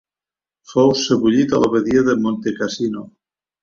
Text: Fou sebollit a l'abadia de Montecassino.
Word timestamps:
Fou 0.71 0.89
sebollit 1.03 1.55
a 1.59 1.63
l'abadia 1.67 2.05
de 2.11 2.19
Montecassino. 2.27 3.09